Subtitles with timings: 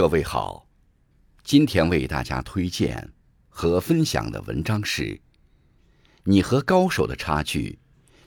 [0.00, 0.66] 各位好，
[1.44, 3.12] 今天为大家推荐
[3.50, 5.20] 和分享的文章是：
[6.24, 7.78] 你和高手的差距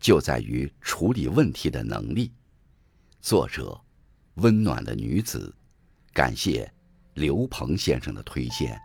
[0.00, 2.32] 就在于处理问题的能力。
[3.20, 3.78] 作者：
[4.36, 5.54] 温暖的女子，
[6.14, 6.72] 感谢
[7.12, 8.80] 刘鹏先生的推荐。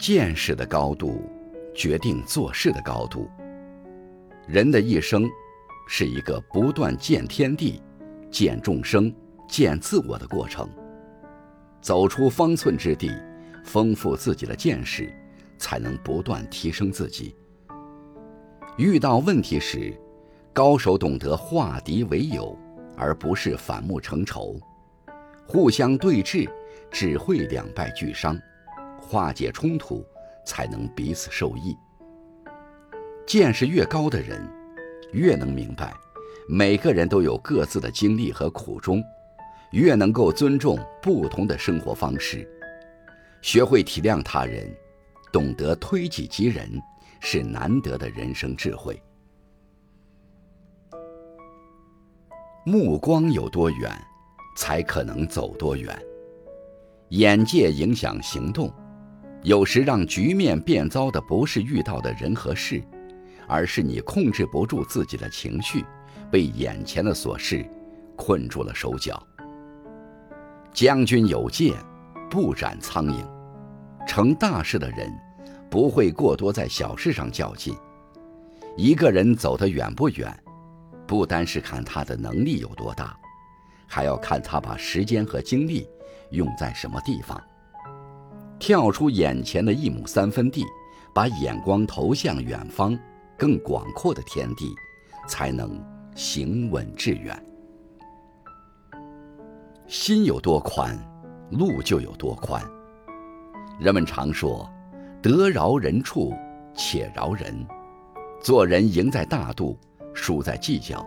[0.00, 1.20] 见识的高度，
[1.74, 3.28] 决定做事的高度。
[4.48, 5.28] 人的一生，
[5.86, 7.82] 是一个不断见天地、
[8.30, 9.14] 见众生、
[9.46, 10.66] 见自我的过程。
[11.82, 13.12] 走出方寸之地，
[13.62, 15.12] 丰富自己的见识，
[15.58, 17.36] 才能不断提升自己。
[18.78, 19.94] 遇到问题时，
[20.54, 22.58] 高手懂得化敌为友，
[22.96, 24.58] 而不是反目成仇。
[25.46, 26.48] 互相对峙，
[26.90, 28.40] 只会两败俱伤。
[29.00, 30.04] 化解冲突，
[30.44, 31.76] 才能彼此受益。
[33.26, 34.46] 见识越高的人，
[35.12, 35.94] 越能明白，
[36.48, 39.02] 每个人都有各自的经历和苦衷，
[39.72, 42.48] 越能够尊重不同的生活方式，
[43.40, 44.68] 学会体谅他人，
[45.32, 46.68] 懂得推己及人，
[47.20, 49.00] 是难得的人生智慧。
[52.64, 53.90] 目光有多远，
[54.56, 55.96] 才可能走多远。
[57.10, 58.72] 眼界影响行动。
[59.42, 62.82] 有时让局面变糟的不是遇到的人和事，
[63.48, 65.84] 而是你控制不住自己的情绪，
[66.30, 67.64] 被眼前的琐事
[68.16, 69.26] 困住了手脚。
[70.72, 71.74] 将军有剑，
[72.28, 73.24] 不斩苍蝇。
[74.06, 75.10] 成大事的人，
[75.70, 77.74] 不会过多在小事上较劲。
[78.76, 80.32] 一个人走得远不远，
[81.06, 83.16] 不单是看他的能力有多大，
[83.86, 85.88] 还要看他把时间和精力
[86.30, 87.40] 用在什么地方。
[88.60, 90.64] 跳出眼前的一亩三分地，
[91.14, 92.96] 把眼光投向远方、
[93.36, 94.72] 更广阔的天地，
[95.26, 95.82] 才能
[96.14, 97.42] 行稳致远。
[99.88, 100.96] 心有多宽，
[101.50, 102.62] 路就有多宽。
[103.80, 104.70] 人们常说
[105.22, 106.34] ：“得饶人处
[106.74, 107.66] 且饶人。”
[108.40, 109.76] 做人赢在大度，
[110.14, 111.04] 输在计较。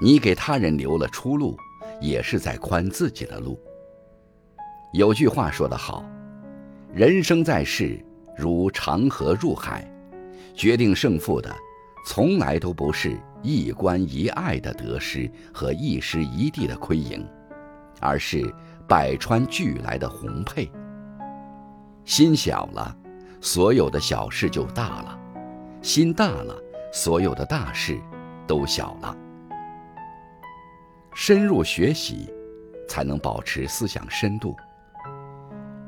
[0.00, 1.56] 你给他人留了出路，
[2.00, 3.60] 也是在宽自己的路。
[4.94, 6.02] 有句话说得好。
[6.92, 7.98] 人生在世，
[8.36, 9.90] 如长河入海，
[10.54, 11.50] 决定胜负的，
[12.06, 17.26] 从来都不是一关一爱的得失和一时一地的亏盈，
[17.98, 18.54] 而是
[18.86, 20.70] 百川俱来的宏配。
[22.04, 22.94] 心小了，
[23.40, 25.18] 所有的小事就大了；
[25.80, 26.54] 心大了，
[26.92, 27.98] 所有的大事
[28.46, 29.16] 都小了。
[31.14, 32.30] 深入学习，
[32.86, 34.54] 才能保持思想深度。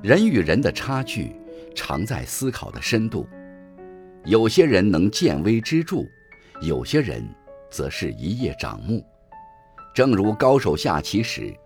[0.05, 1.35] 人与人的差距，
[1.75, 3.27] 常在思考的深度。
[4.27, 6.07] 有些人能见微知著，
[6.61, 7.27] 有些人
[7.71, 9.03] 则是一叶障目。
[9.95, 11.57] 正如高手下棋时，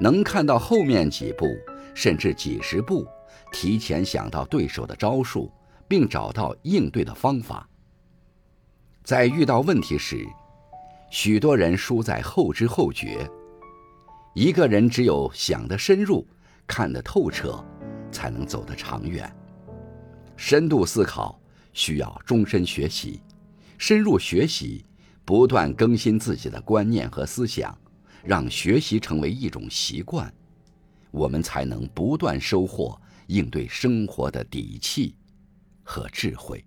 [0.00, 1.46] 能看到后面几步，
[1.94, 3.06] 甚至几十步，
[3.52, 5.48] 提前想到对手的招数，
[5.86, 7.68] 并找到应对的方法。
[9.04, 10.26] 在遇到问题时，
[11.12, 13.30] 许多人输在后知后觉。
[14.34, 16.26] 一个人只有想得深入。
[16.68, 17.64] 看得透彻，
[18.12, 19.28] 才能走得长远。
[20.36, 21.40] 深度思考
[21.72, 23.20] 需要终身学习，
[23.78, 24.84] 深入学习，
[25.24, 27.76] 不断更新自己的观念和思想，
[28.22, 30.32] 让学习成为一种习惯，
[31.10, 35.16] 我们才能不断收获应对生活的底气
[35.82, 36.64] 和智慧。